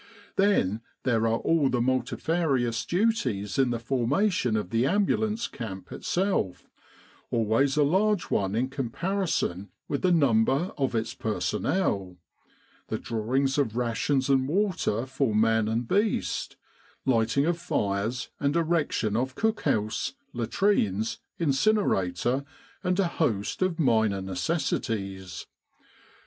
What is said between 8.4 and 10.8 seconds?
in com parison with the number